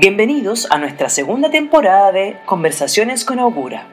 [0.00, 3.86] Bienvenidos a nuestra segunda temporada de Conversaciones con Augura.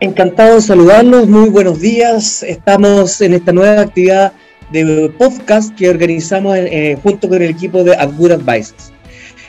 [0.00, 2.42] Encantado de saludarlos, muy buenos días.
[2.42, 4.34] Estamos en esta nueva actividad
[4.70, 8.92] de podcast que organizamos eh, junto con el equipo de Augura Advices.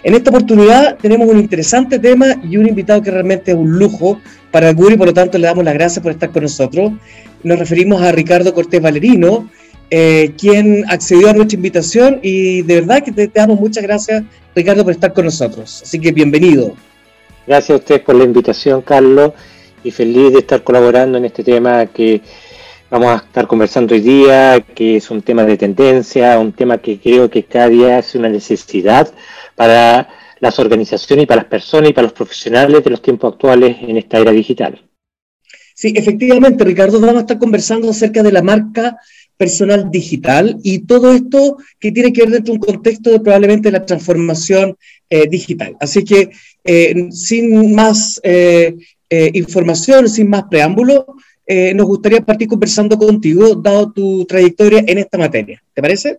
[0.02, 4.22] En esta oportunidad tenemos un interesante tema y un invitado que realmente es un lujo
[4.50, 6.94] para Augura y por lo tanto le damos las gracias por estar con nosotros.
[7.44, 9.50] Nos referimos a Ricardo Cortés Valerino,
[9.96, 14.24] eh, quien accedió a nuestra invitación y de verdad que te, damos muchas gracias,
[14.56, 15.84] Ricardo, por estar con nosotros.
[15.84, 16.74] Así que bienvenido.
[17.46, 19.34] Gracias a ustedes por la invitación, Carlos,
[19.84, 22.22] y feliz de estar colaborando en este tema que
[22.90, 26.98] vamos a estar conversando hoy día, que es un tema de tendencia, un tema que
[26.98, 29.14] creo que cada día es una necesidad
[29.54, 33.78] para las organizaciones y para las personas y para los profesionales de los tiempos actuales
[33.80, 34.82] en esta era digital.
[35.76, 38.98] Sí, efectivamente, Ricardo, vamos a estar conversando acerca de la marca
[39.38, 43.72] personal digital y todo esto que tiene que ver dentro de un contexto de probablemente
[43.72, 44.78] la transformación
[45.10, 45.76] eh, digital.
[45.80, 46.30] Así que
[46.64, 48.76] eh, sin más eh,
[49.34, 51.06] información, sin más preámbulo,
[51.76, 55.62] nos gustaría partir conversando contigo, dado tu trayectoria en esta materia.
[55.74, 56.18] ¿Te parece?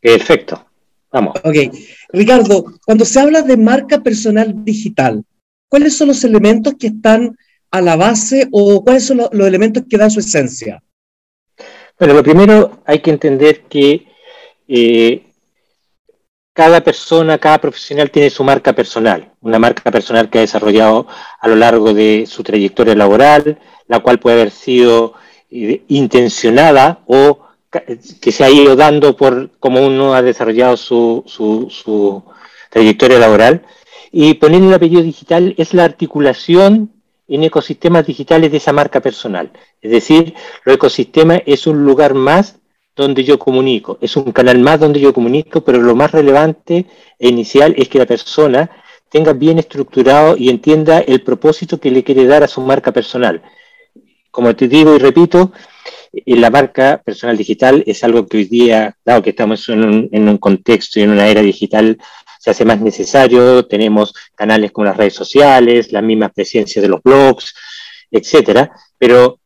[0.00, 0.64] Perfecto.
[1.10, 1.34] Vamos.
[1.42, 1.74] Ok.
[2.12, 5.24] Ricardo, cuando se habla de marca personal digital,
[5.68, 7.36] ¿cuáles son los elementos que están
[7.70, 10.82] a la base o cuáles son los elementos que dan su esencia?
[12.00, 14.06] Bueno, lo primero hay que entender que
[14.66, 15.22] eh,
[16.54, 21.06] cada persona, cada profesional tiene su marca personal, una marca personal que ha desarrollado
[21.38, 25.12] a lo largo de su trayectoria laboral, la cual puede haber sido
[25.50, 27.40] eh, intencionada o
[28.22, 32.24] que se ha ido dando por cómo uno ha desarrollado su, su,
[32.70, 33.66] trayectoria laboral.
[34.10, 36.94] Y poner un apellido digital es la articulación
[37.30, 39.50] en ecosistemas digitales de esa marca personal.
[39.80, 42.56] Es decir, los ecosistemas es un lugar más
[42.96, 46.86] donde yo comunico, es un canal más donde yo comunico, pero lo más relevante
[47.18, 48.70] e inicial es que la persona
[49.08, 53.42] tenga bien estructurado y entienda el propósito que le quiere dar a su marca personal.
[54.30, 55.52] Como te digo y repito,
[56.12, 60.38] eh, la marca personal digital es algo que hoy día, dado que estamos en un,
[60.38, 61.98] contexto y en una era digital
[62.40, 67.02] se hace más necesario, tenemos canales como las redes sociales, la misma presencia de los
[67.02, 67.54] blogs,
[68.10, 69.40] etcétera, pero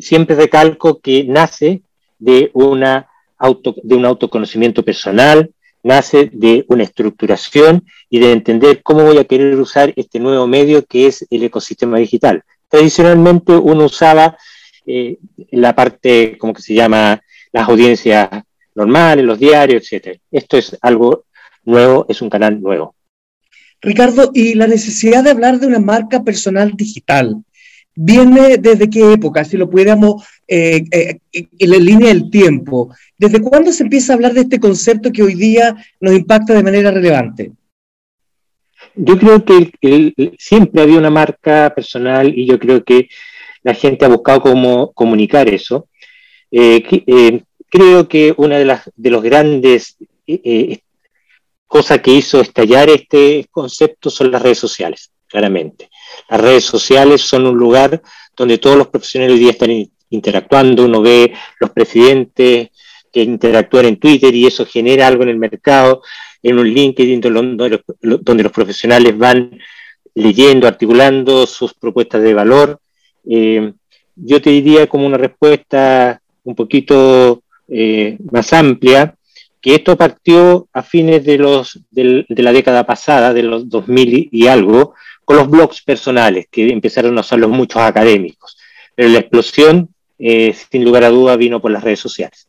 [0.00, 1.82] siempre recalco que nace
[2.20, 5.50] de, una auto, de un autoconocimiento personal,
[5.82, 10.86] nace de una estructuración y de entender cómo voy a querer usar este nuevo medio
[10.86, 12.44] que es el ecosistema digital.
[12.68, 14.38] Tradicionalmente uno usaba
[14.86, 15.18] eh,
[15.50, 17.20] la parte, como que se llama,
[17.50, 18.28] las audiencias
[18.72, 20.20] normales, los diarios, etcétera.
[20.30, 21.24] Esto es algo
[21.66, 22.94] nuevo, es un canal nuevo.
[23.80, 27.42] Ricardo, y la necesidad de hablar de una marca personal digital,
[27.94, 29.44] ¿viene desde qué época?
[29.44, 32.94] Si lo pudiéramos eh, eh, en la línea del tiempo.
[33.18, 36.62] ¿Desde cuándo se empieza a hablar de este concepto que hoy día nos impacta de
[36.62, 37.50] manera relevante?
[38.94, 43.08] Yo creo que siempre había una marca personal y yo creo que
[43.62, 45.88] la gente ha buscado cómo comunicar eso.
[46.50, 49.96] Eh, creo que una de, las, de los grandes
[51.66, 55.90] cosa que hizo estallar este concepto son las redes sociales, claramente.
[56.28, 58.02] Las redes sociales son un lugar
[58.36, 62.68] donde todos los profesionales hoy día están interactuando, uno ve los presidentes
[63.12, 66.02] que interactúan en Twitter y eso genera algo en el mercado,
[66.42, 67.80] en un LinkedIn donde los,
[68.22, 69.58] donde los profesionales van
[70.14, 72.80] leyendo, articulando sus propuestas de valor.
[73.28, 73.72] Eh,
[74.14, 79.16] yo te diría como una respuesta un poquito eh, más amplia,
[79.60, 84.46] que esto partió a fines de, los, de, la década pasada, de los 2000 y
[84.46, 84.94] algo,
[85.24, 88.56] con los blogs personales, que empezaron a usarlos muchos académicos.
[88.94, 92.46] Pero la explosión, eh, sin lugar a duda, vino por las redes sociales.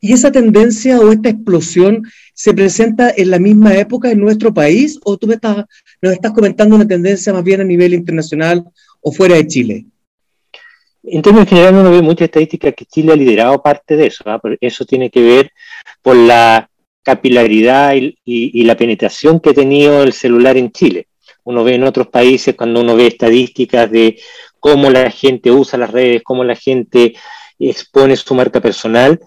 [0.00, 4.98] ¿Y esa tendencia o esta explosión se presenta en la misma época en nuestro país
[5.04, 5.66] o tú me estás,
[6.00, 8.64] nos estás comentando una tendencia más bien a nivel internacional
[9.02, 9.84] o fuera de Chile?
[11.02, 14.24] En términos generales uno ve muchas estadísticas que Chile ha liderado parte de eso.
[14.26, 14.40] ¿ah?
[14.60, 15.52] Eso tiene que ver
[16.02, 16.70] por la
[17.02, 21.08] capilaridad y, la penetración que ha tenido el celular en Chile.
[21.44, 24.18] Uno ve en otros países cuando uno ve estadísticas de
[24.58, 27.14] cómo la gente usa las redes, cómo la gente
[27.58, 29.18] expone su marca personal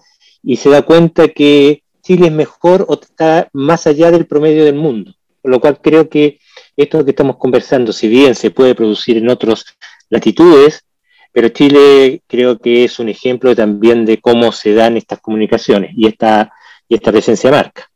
[0.42, 4.74] y se da cuenta que Chile es mejor o está más allá del promedio del
[4.74, 5.14] mundo.
[5.42, 6.38] Por lo cual creo que
[6.76, 9.64] esto que estamos conversando, si bien se puede producir en otras
[10.08, 10.84] latitudes,
[11.32, 16.06] pero Chile creo que es un ejemplo también de cómo se dan estas comunicaciones y
[16.06, 16.52] esta,
[16.88, 17.90] y esta presencia marca.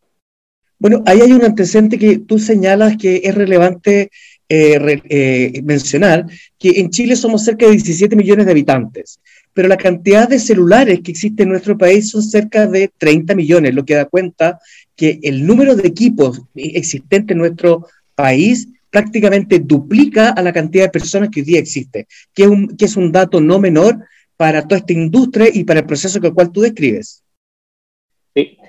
[0.78, 4.10] Bueno, ahí hay un antecedente que tú señalas que es relevante
[4.48, 6.24] eh, eh, mencionar,
[6.58, 9.20] que en Chile somos cerca de 17 millones de habitantes.
[9.52, 13.74] pero la cantidad de celulares que existe en nuestro país son cerca de 30 millones,
[13.74, 14.60] lo que da cuenta
[14.94, 20.90] que el número de equipos existentes en nuestro país prácticamente duplica a la cantidad de
[20.90, 23.98] personas que hoy día existe, que es un, que es un dato no menor
[24.36, 27.22] para toda esta industria y para el proceso que el cual tú describes.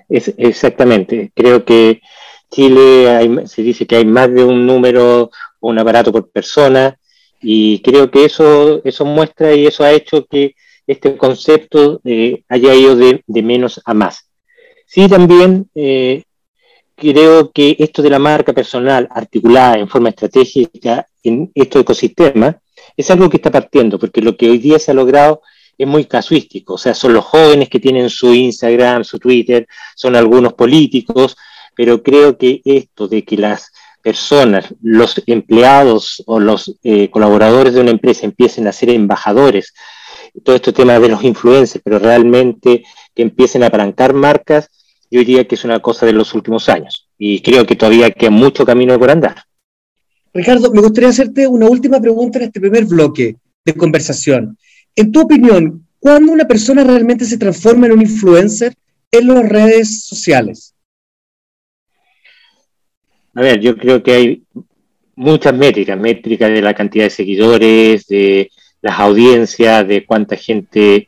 [0.09, 1.31] Exactamente.
[1.35, 2.01] Creo que
[2.51, 5.29] Chile se dice que hay más de un número
[5.59, 6.97] o un aparato por persona
[7.41, 10.55] y creo que eso, eso muestra y eso ha hecho que
[10.87, 14.27] este concepto eh, haya ido de, menos a más.
[14.87, 16.23] Sí, también eh,
[16.95, 22.55] creo que esto de la marca personal articulada en forma estratégica en estos ecosistemas
[22.97, 25.41] es algo que está partiendo, porque lo que hoy día se ha logrado
[25.79, 29.65] es muy casuístico, o sea, son los jóvenes que tienen su Instagram, su Twitter,
[29.95, 31.37] son algunos políticos,
[31.73, 33.71] pero creo que esto de que las
[34.03, 39.73] personas, los empleados o los eh, colaboradores de una empresa empiecen a ser embajadores,
[40.43, 42.83] todo este tema de los influencers, pero realmente
[43.15, 44.69] que empiecen a apalancar marcas,
[45.09, 48.31] yo diría que es una cosa de los últimos años y creo que todavía queda
[48.31, 49.43] mucho camino por andar.
[50.33, 54.57] Ricardo, me gustaría hacerte una última pregunta en este primer bloque de conversación.
[54.99, 58.73] En tu opinión, ¿cuándo una persona realmente se transforma en un influencer
[59.09, 60.75] en las redes sociales?
[63.33, 64.43] A ver, yo creo que hay
[65.15, 68.51] muchas métricas, métricas de la cantidad de seguidores, de
[68.81, 71.07] las audiencias, de cuánta gente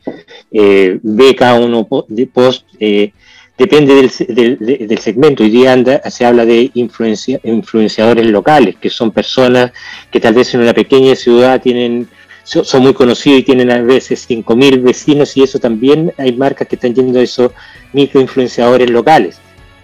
[0.53, 3.11] eh, ve cada uno de post, eh,
[3.57, 5.43] depende del, segmento.
[5.43, 9.73] Hoy día anda, se habla de influenciadores locales, que son personas
[10.09, 12.07] que tal vez en una pequeña ciudad tienen
[12.43, 16.75] son muy conocidos y tienen a veces 5.000 vecinos y eso también hay marcas que
[16.75, 17.51] están yendo a esos
[17.93, 19.39] microinfluenciadores locales.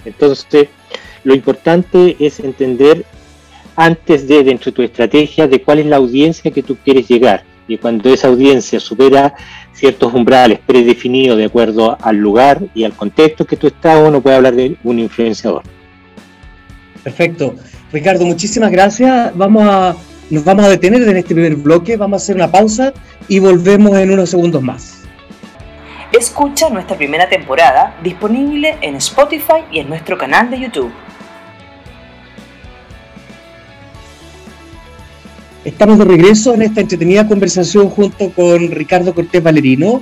[0.05, 0.67] Entonces,
[1.23, 3.05] lo importante es entender
[3.75, 7.43] antes de dentro de tu estrategia de cuál es la audiencia que tú quieres llegar.
[7.67, 9.33] Y cuando esa audiencia supera
[9.73, 14.37] ciertos umbrales predefinidos de acuerdo al lugar y al contexto que tú estás, uno puede
[14.37, 15.63] hablar de un influenciador.
[17.03, 17.55] Perfecto.
[17.91, 19.31] Ricardo, muchísimas gracias.
[19.35, 19.95] Vamos a
[20.29, 22.93] nos vamos a detener en este primer bloque, vamos a hacer una pausa
[23.27, 25.03] y volvemos en unos segundos más.
[26.11, 30.91] Escucha nuestra primera temporada disponible en Spotify y en nuestro canal de YouTube.
[35.63, 40.01] Estamos de regreso en esta entretenida conversación junto con Ricardo Cortés Valerino.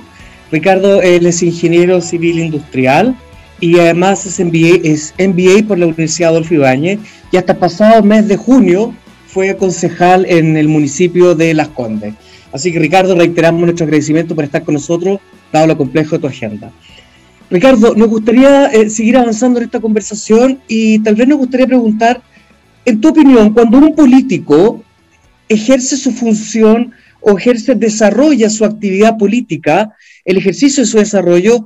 [0.52, 3.16] Ricardo él es ingeniero civil industrial
[3.58, 7.00] y además es MBA, es MBA por la Universidad Adolfo Ibáñez
[7.32, 8.94] y hasta pasado mes de junio
[9.36, 12.14] fue concejal en el municipio de Las Condes.
[12.52, 15.20] Así que Ricardo, reiteramos nuestro agradecimiento por estar con nosotros,
[15.52, 16.72] dado lo complejo de tu agenda.
[17.50, 22.22] Ricardo, nos gustaría eh, seguir avanzando en esta conversación y tal vez nos gustaría preguntar,
[22.86, 24.82] en tu opinión, cuando un político
[25.50, 29.94] ejerce su función o ejerce, desarrolla su actividad política,
[30.24, 31.62] el ejercicio de su desarrollo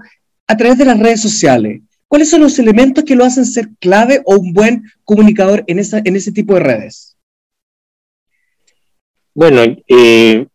[0.48, 4.22] a través de las redes sociales, ¿cuáles son los elementos que lo hacen ser clave
[4.24, 7.09] o un buen comunicador en, esa, en ese tipo de redes?
[9.34, 10.46] Bueno, eh,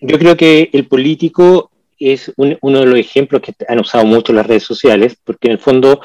[0.00, 4.46] yo creo que el político es uno de los ejemplos que han usado mucho las
[4.46, 6.00] redes sociales, porque en el fondo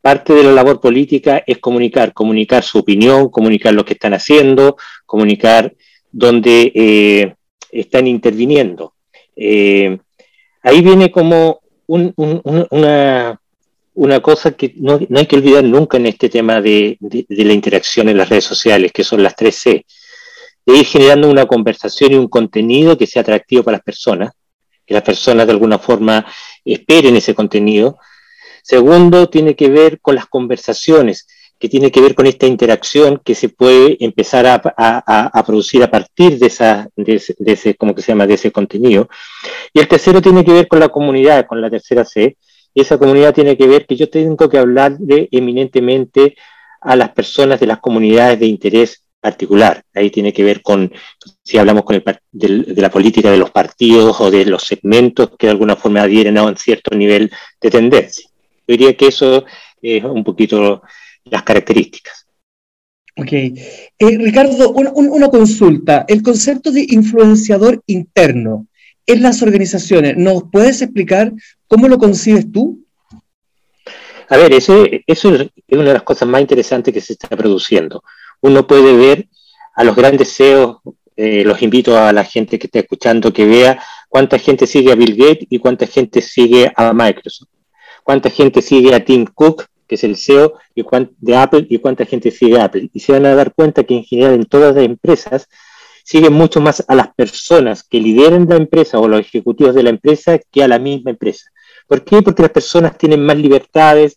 [0.00, 4.76] parte de la labor política es comunicar, comunicar su opinión, comunicar lo que están haciendo,
[5.04, 5.74] comunicar
[6.10, 7.34] dónde eh,
[7.70, 8.94] están interviniendo.
[9.36, 9.98] Eh,
[10.62, 13.40] ahí viene como una,
[13.94, 18.08] una, cosa que no, hay que olvidar nunca en este tema de, de, la interacción
[18.08, 19.84] en las redes sociales, que son las tres C
[20.66, 24.32] de ir generando una conversación y un contenido que sea atractivo para las personas,
[24.86, 26.26] que las personas de alguna forma
[26.64, 27.98] esperen ese contenido.
[28.62, 31.26] Segundo, tiene que ver con las conversaciones,
[31.58, 36.38] que tiene que ver con esta interacción que se puede empezar a, producir a partir
[36.38, 39.08] de, esa, de, ese, de ¿cómo que se llama?, de ese contenido.
[39.72, 42.36] Y el tercero tiene que ver con la comunidad, con la tercera C,
[42.72, 46.36] y esa comunidad tiene que ver que yo tengo que hablar de eminentemente
[46.80, 49.84] a las personas de las comunidades de interés particular.
[49.94, 50.92] Ahí tiene que ver con,
[51.44, 55.46] si hablamos con el, de, la política de los partidos o de los segmentos que
[55.46, 58.26] de alguna forma adhieren a un cierto nivel de tendencia.
[58.66, 59.44] Yo diría que eso
[59.80, 60.82] es un poquito
[61.24, 62.26] las características.
[63.16, 63.32] Ok.
[63.32, 63.58] Eh,
[63.98, 66.04] Ricardo, una, consulta.
[66.08, 68.66] El concepto de influenciador interno
[69.06, 71.32] en las organizaciones, ¿nos puedes explicar
[71.66, 72.84] cómo lo concibes tú?
[74.28, 78.04] A ver, eso es una de las cosas más interesantes que se está produciendo
[78.40, 79.28] uno puede ver
[79.74, 80.78] a los grandes CEOs,
[81.16, 84.94] eh, los invito a la gente que está escuchando que vea cuánta gente sigue a
[84.94, 87.48] Bill Gates y cuánta gente sigue a Microsoft,
[88.02, 90.54] cuánta gente sigue a Tim Cook, que es el CEO
[91.18, 92.90] de Apple, y cuánta gente sigue a Apple.
[92.92, 95.48] Y se van a dar cuenta que en general en todas las empresas
[96.04, 99.90] siguen mucho más a las personas que lideren la empresa o los ejecutivos de la
[99.90, 101.50] empresa que a la misma empresa.
[101.86, 102.22] ¿Por qué?
[102.22, 104.16] Porque las personas tienen más libertades,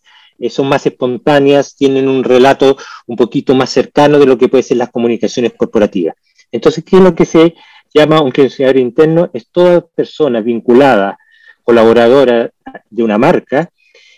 [0.49, 4.77] son más espontáneas, tienen un relato un poquito más cercano de lo que pueden ser
[4.77, 6.15] las comunicaciones corporativas.
[6.51, 7.55] Entonces, ¿qué es lo que se
[7.93, 9.29] llama un gerenciador interno?
[9.33, 11.17] Es toda persona vinculada,
[11.63, 12.51] colaboradora
[12.89, 13.69] de una marca,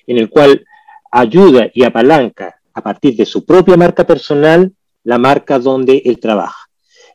[0.07, 0.65] en el cual
[1.11, 4.71] ayuda y apalanca a partir de su propia marca personal
[5.03, 6.64] la marca donde él trabaja.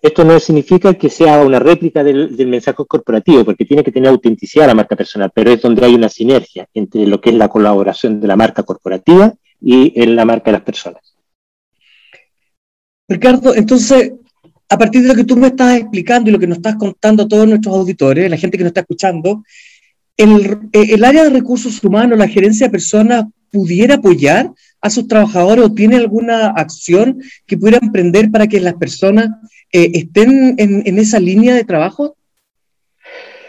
[0.02, 4.66] Esto no significa que sea una réplica del, mensaje corporativo, porque tiene que tener autenticidad
[4.66, 8.21] la marca personal, pero es donde hay una sinergia entre lo que es la colaboración
[8.21, 11.02] de la marca corporativa y la marca de las personas.
[13.07, 14.12] Ricardo, entonces,
[14.69, 17.25] a partir de lo que tú me estás explicando y lo que nos estás contando
[17.25, 19.42] a todos nuestros auditores, la gente que nos está escuchando,
[20.16, 25.64] el, el área de recursos humanos, la gerencia de personas, pudiera apoyar a sus trabajadores
[25.64, 29.28] o tiene alguna acción que pudiera emprender para que las personas
[29.73, 32.16] eh, estén en, esa línea de trabajo?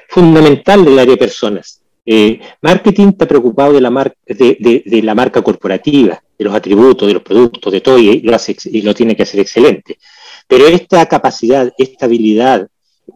[0.09, 1.81] Fundamental del área de personas.
[2.05, 7.13] Eh, marketing está preocupado de la, marca, de, la marca corporativa, de los atributos, de
[7.13, 9.97] los productos, de todo, y lo, hace, y lo tiene que hacer excelente.
[10.47, 12.67] Pero esta capacidad, esta habilidad,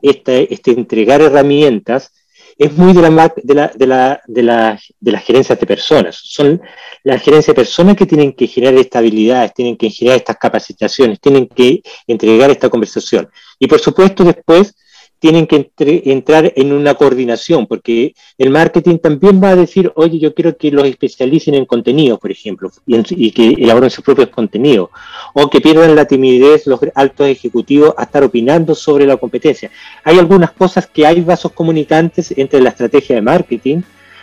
[0.01, 2.11] este entregar herramientas,
[2.57, 6.15] es muy de la, de la, de la, de la, de las gerencias de personas.
[6.23, 6.61] Son
[7.03, 11.47] las gerencias de personas que tienen que generar estabilidades, tienen que generar estas capacitaciones, tienen
[11.47, 13.29] que entregar esta conversación.
[13.59, 14.75] Y por supuesto después
[15.25, 15.71] tienen que
[16.05, 20.69] entrar en una coordinación, porque el marketing también va a decir, oye, yo quiero que
[20.69, 24.89] los especialicen en contenido, por ejemplo, y, que elaboren sus propios contenidos,
[25.33, 29.71] o que pierdan la timidez los altos ejecutivos a estar opinando sobre la competencia.
[30.03, 33.81] Hay algunas cosas que hay vasos comunicantes entre la estrategia de marketing,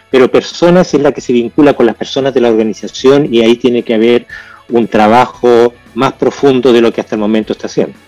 [0.08, 3.56] pero personas es la que se vincula con las personas de la organización y ahí
[3.56, 4.28] tiene que haber
[4.68, 7.98] un trabajo más profundo de lo que hasta el momento está haciendo.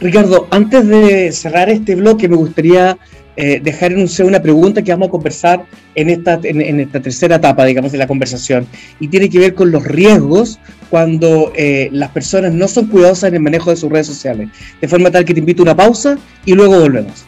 [0.00, 2.96] Ricardo, antes de cerrar este bloque, me gustaría
[3.36, 5.64] eh, dejar enunciar una pregunta que vamos a conversar
[5.94, 8.66] en esta, en, esta tercera etapa, digamos, de la conversación,
[8.98, 13.34] y tiene que ver con los riesgos cuando eh, las personas no son cuidadosas en
[13.34, 14.48] el manejo de sus redes sociales.
[14.80, 17.26] De forma tal que te invito a una pausa y luego volvemos.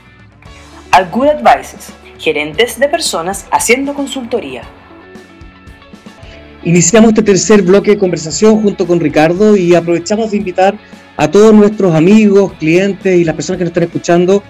[0.93, 4.63] Al Good Advices, gerentes de personas haciendo consultoría.
[6.65, 10.75] Iniciamos este tercer bloque de conversación junto con Ricardo y aprovechamos de invitar
[11.23, 14.43] a todos nuestros amigos, clientes y las personas que nos están escuchando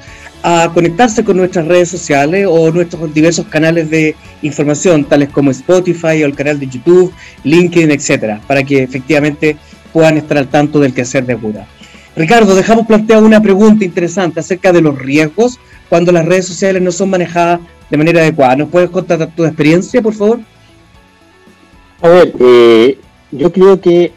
[0.43, 6.23] a conectarse con nuestras redes sociales o nuestros diversos canales de información, tales como Spotify
[6.23, 7.13] o el canal de YouTube,
[7.45, 9.59] LinkedIn, etcétera, para que efectivamente
[9.93, 11.67] puedan estar al tanto del quehacer de Buda.
[12.17, 15.61] Ricardo, dejamos planteada una pregunta interesante acerca de los riesgos
[15.91, 17.61] cuando las redes sociales no son manejadas
[17.91, 18.57] de manera adecuada.
[18.57, 20.41] ¿Nos puedes contar tu experiencia, por favor?
[22.01, 22.99] A ver, eh,
[23.31, 24.11] yo creo que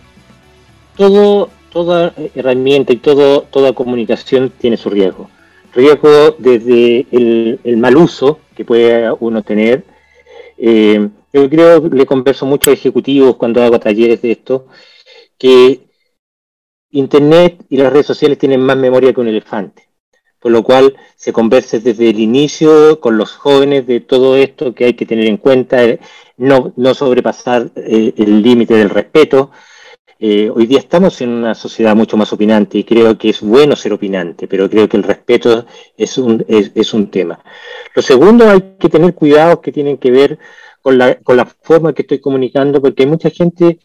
[0.95, 5.29] todo toda herramienta y toda comunicación tiene su riesgo.
[5.73, 9.83] Riesgo desde el, mal uso que puede uno tener.
[10.57, 14.67] Eh, yo creo, le converso mucho a ejecutivos cuando hago talleres de esto,
[15.37, 15.81] que
[16.91, 19.89] Internet y las redes sociales tienen más memoria que un elefante.
[20.39, 24.85] Por lo cual se conversa desde el inicio con los jóvenes de todo esto que
[24.85, 25.99] hay que tener en cuenta, eh,
[26.37, 29.51] no, no sobrepasar eh, el límite del respeto,
[30.27, 33.75] eh, hoy día estamos en una sociedad mucho más opinante y creo que es bueno
[33.75, 37.39] ser opinante, pero creo que el respeto es un, es, un tema.
[37.93, 40.39] Lo segundo, hay que tener cuidados que tienen que ver
[40.81, 43.77] con la, con la forma que estoy comunicando, porque hay mucha gente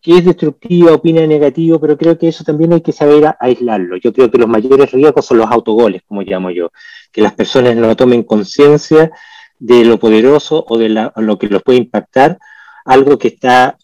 [0.00, 3.96] que es destructiva, opina negativo, pero creo que eso también hay que saber aislarlo.
[3.96, 6.70] Yo creo que los mayores riesgos son los autogoles, como llamo yo,
[7.10, 9.10] que las personas no tomen conciencia
[9.58, 12.38] de lo poderoso o de lo que los puede impactar,
[12.84, 13.76] algo que está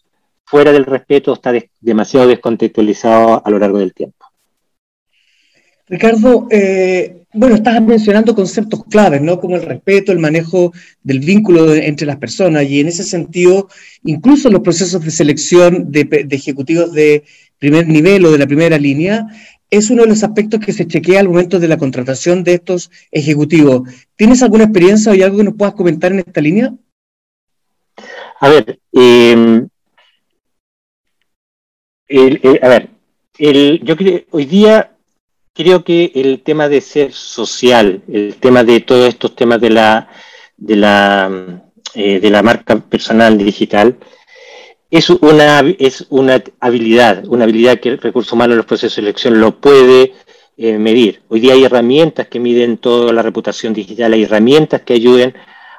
[0.47, 4.25] fuera del respeto está demasiado descontextualizado a lo largo del tiempo.
[5.87, 9.39] Ricardo, eh, bueno, estás mencionando conceptos claves, ¿no?
[9.41, 10.71] Como el respeto, el manejo
[11.03, 13.67] del vínculo entre las personas, y en ese sentido,
[14.03, 17.23] incluso los procesos de selección de, ejecutivos de
[17.59, 19.27] primer nivel o de la primera línea,
[19.69, 22.89] es uno de los aspectos que se chequea al momento de la contratación de estos
[23.11, 23.81] ejecutivos.
[24.15, 26.73] ¿Tienes alguna experiencia o algo que nos puedas comentar en esta línea?
[28.39, 29.67] A ver, eh,
[32.09, 32.89] a ver,
[33.83, 34.91] yo creo, hoy día
[35.53, 40.07] creo que el tema de ser social, el tema de todos estos temas de la,
[40.55, 41.61] de la,
[41.95, 43.97] eh, de la marca personal digital,
[44.89, 49.01] es una, es una habilidad, una habilidad que el recurso humano en los procesos de
[49.01, 50.13] selección lo puede
[50.57, 51.21] eh, medir.
[51.27, 55.33] Hoy día hay herramientas que miden toda la reputación digital, hay herramientas que ayuden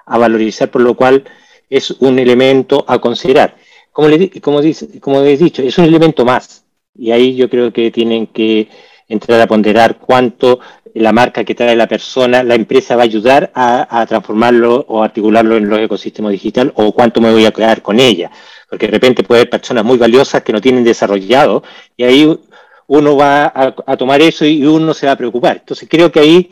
[0.04, 1.24] a valorizar, por lo cual
[1.70, 3.56] es un elemento a considerar
[3.98, 6.64] como, le, como, dice, como he dicho, es un elemento más.
[6.94, 8.68] Y ahí yo creo que tienen que
[9.08, 10.60] entrar a ponderar cuánto
[10.94, 15.56] la marca que trae la persona, la empresa va a ayudar a, transformarlo o articularlo
[15.56, 18.30] en los ecosistemas digitales o cuánto me voy a quedar con ella.
[18.70, 21.64] Porque de repente puede haber personas muy valiosas que no tienen desarrollado
[21.96, 22.38] y ahí
[22.86, 25.56] uno va a, tomar eso y uno se va a preocupar.
[25.56, 26.50] Entonces creo que ahí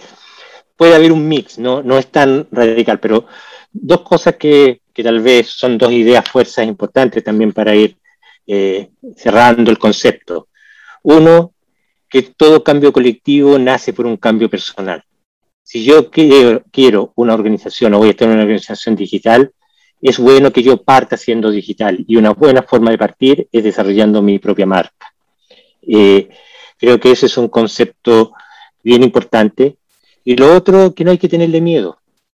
[0.77, 3.27] puede haber un mix, no, no es tan radical, pero
[3.83, 7.97] dos cosas que, que tal vez son dos ideas, fuerzas importantes también para ir
[8.47, 10.49] eh, cerrando el concepto.
[11.03, 11.53] Uno,
[12.09, 15.03] que todo cambio colectivo nace por un cambio personal.
[15.63, 19.53] Si yo quiero, una organización o voy a estar en una organización digital,
[20.01, 24.23] es bueno que yo parta siendo digital y una buena forma de partir es desarrollando
[24.23, 25.13] mi propia marca.
[25.83, 26.29] Eh,
[26.79, 28.33] creo que ese es un concepto
[28.83, 29.77] bien importante.
[30.25, 31.99] Y lo otro, que no hay que tenerle miedo.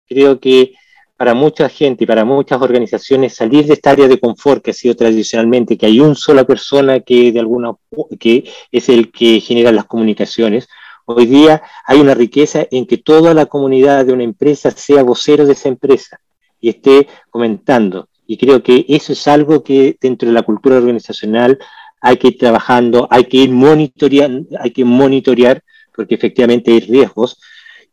[0.09, 0.75] Creo que
[1.17, 4.75] para mucha gente y para muchas organizaciones salir de esta área de confort que ha
[4.75, 7.73] sido tradicionalmente, que hay una sola persona que de alguna
[8.21, 10.69] que es el que genera las comunicaciones.
[11.07, 15.47] Hoy día hay una riqueza en que toda la comunidad de una empresa sea vocero
[15.47, 16.21] de esa empresa
[16.61, 18.09] y esté comentando.
[18.27, 21.59] Y creo que eso es algo que dentro de la cultura organizacional
[22.01, 25.63] hay que ir trabajando, hay que ir monitoreando, hay que monitorear,
[25.95, 27.41] porque efectivamente hay riesgos,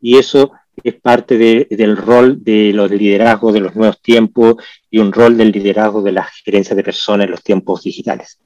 [0.00, 0.52] y eso
[0.82, 4.56] es parte del rol de los liderazgos de los nuevos tiempos
[4.90, 8.38] y un rol del liderazgo de la gerencia de personas en los tiempos digitales.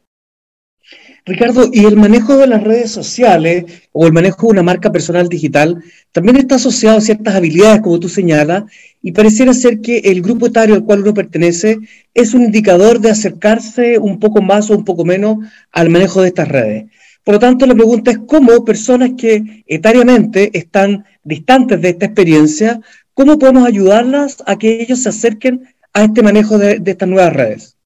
[1.25, 5.29] Ricardo, ¿y el manejo de las redes sociales o el manejo de una marca personal
[5.29, 8.65] digital también está asociado a ciertas habilidades, como tú señalas,
[9.03, 11.79] y pareciera ser que el grupo etario al cual uno pertenece
[12.15, 15.37] es un indicador de acercarse un poco más o un poco menos
[15.71, 16.87] al manejo de estas redes?
[17.25, 22.81] Por lo tanto, la pregunta es cómo personas que etariamente están distantes de esta experiencia,
[23.15, 27.77] ¿cómo podemos ayudarlas a que ellos se acerquen a este manejo de, estas nuevas redes?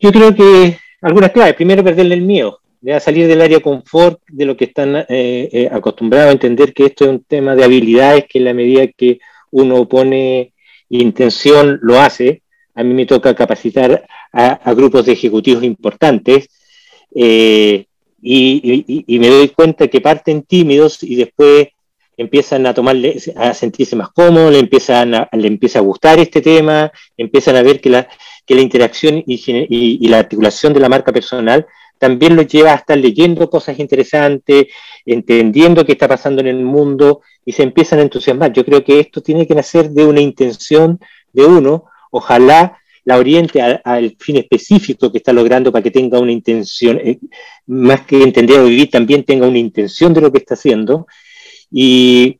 [0.00, 1.54] Yo creo que algunas claves.
[1.54, 5.68] Primero, perderle el miedo, de salir del área confort, de lo que están eh, eh,
[5.70, 9.20] acostumbrados a entender que esto es un tema de habilidades que en la medida que
[9.50, 10.52] uno pone
[10.88, 12.42] intención lo hace.
[12.74, 16.48] A mí me toca capacitar a grupos de ejecutivos importantes
[17.14, 17.86] eh,
[18.20, 21.68] y, me doy cuenta que parten tímidos y después
[22.16, 26.40] empiezan a tomarle, a sentirse más cómodos, le empiezan a, le empieza a gustar este
[26.40, 28.08] tema, empiezan a ver que la,
[28.44, 31.66] que la interacción y, la articulación de la marca personal
[31.98, 34.66] también los lleva a estar leyendo cosas interesantes,
[35.04, 38.52] entendiendo qué está pasando en el mundo y se empiezan a entusiasmar.
[38.52, 41.00] Yo creo que esto tiene que nacer de una intención
[41.32, 42.78] de uno, ojalá
[43.08, 47.18] la oriente al fin específico que está logrando para que tenga una intención, eh,
[47.66, 51.06] más que entender o vivir, también tenga una intención de lo que está haciendo.
[51.70, 52.38] Y,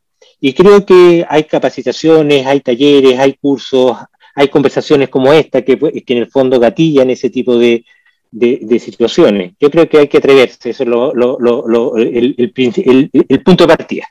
[0.55, 3.97] creo que hay capacitaciones, hay talleres, hay cursos,
[4.35, 7.83] hay conversaciones como esta que, que en el fondo gatillan ese tipo de,
[8.79, 9.55] situaciones.
[9.59, 10.89] Yo creo que hay que atreverse, eso es
[13.27, 14.07] el, punto de partida.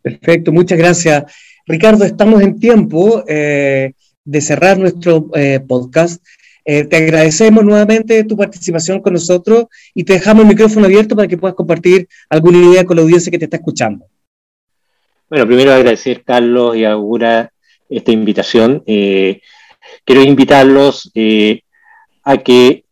[0.00, 1.24] Perfecto, muchas gracias.
[1.66, 3.24] Ricardo, estamos en tiempo.
[3.26, 3.94] Eh,
[4.30, 6.24] de cerrar nuestro eh, podcast.
[6.64, 11.26] Eh, te agradecemos nuevamente tu participación con nosotros y te dejamos el micrófono abierto para
[11.26, 14.06] que puedas compartir alguna idea con la audiencia que te está escuchando.
[15.28, 17.52] Bueno, primero agradecer, Carlos y Augura,
[17.88, 18.84] esta invitación.
[18.86, 19.40] Eh,
[20.04, 21.10] quiero invitarlos
[22.22, 22.84] a que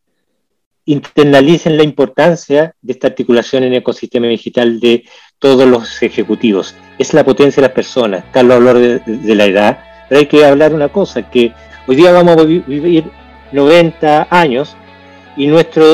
[0.86, 5.04] internalicen la importancia de esta articulación en el ecosistema digital de
[5.38, 6.74] todos los ejecutivos.
[6.98, 8.24] Es la potencia de las personas.
[8.32, 11.52] Carlos habló de la edad, pero hay que hablar una cosa, que
[11.86, 13.10] hoy día vamos a vivir
[13.52, 14.76] 90 años
[15.36, 15.84] y nuestra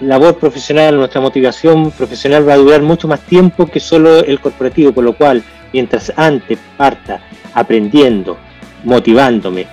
[0.00, 4.92] labor profesional, nuestra motivación profesional va a durar mucho más tiempo que solo el corporativo,
[4.92, 7.20] por lo cual mientras antes parta
[7.54, 8.38] aprendiendo,
[8.84, 9.66] motivándome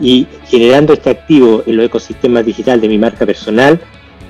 [0.00, 3.80] y generando este activo en los ecosistemas digitales de mi marca personal,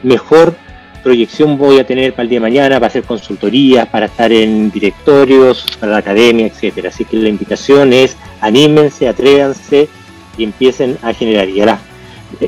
[0.03, 0.55] mejor
[1.03, 4.71] proyección voy a tener para el día de mañana, para hacer consultorías, para estar en
[4.71, 6.89] directorios, para la academia, etcétera.
[6.89, 9.89] Así que la invitación es anímense, atrévanse
[10.37, 11.49] y empiecen a generar.
[11.49, 11.79] Y a,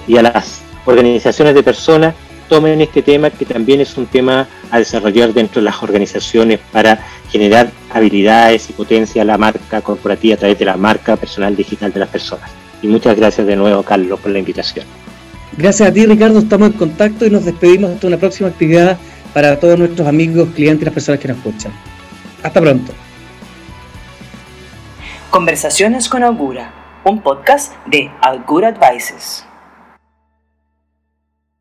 [0.06, 2.14] y a las organizaciones de personas
[2.48, 6.98] tomen este tema que también es un tema a desarrollar dentro de las organizaciones para
[7.30, 11.92] generar habilidades y potencia a la marca corporativa a través de la marca personal digital
[11.92, 12.50] de las personas.
[12.82, 14.84] Y muchas gracias de nuevo, Carlos, por la invitación.
[15.56, 16.40] Gracias a ti, Ricardo.
[16.40, 18.98] Estamos en contacto y nos despedimos hasta una próxima actividad
[19.32, 21.72] para todos nuestros amigos, clientes y las personas que nos escuchan.
[22.42, 22.92] Hasta pronto.
[25.32, 26.74] Conversaciones con Augura,
[27.06, 29.46] un podcast de Augura Advices.